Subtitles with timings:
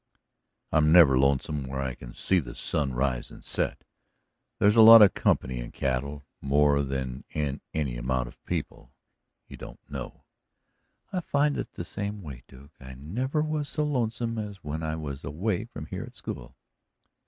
[0.71, 3.83] "I'm never lonesome where I can see the sun rise and set.
[4.57, 8.95] There's a lot of company in cattle, more than in any amount of people
[9.47, 10.23] you don't know."
[11.13, 12.71] "I find it the same way, Duke.
[12.79, 16.55] I never was so lonesome as when I was away from here at school."